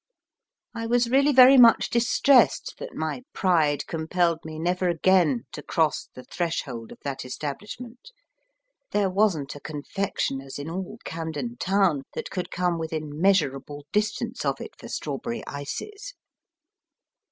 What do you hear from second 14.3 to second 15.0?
of it for